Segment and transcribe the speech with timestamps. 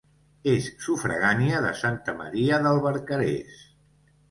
[0.53, 3.65] És sufragània de Santa Maria del Barcarès.